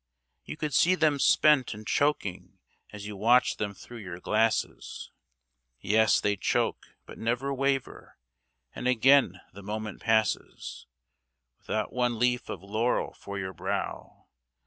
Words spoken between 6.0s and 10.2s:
they choke, but never waver, and again the moment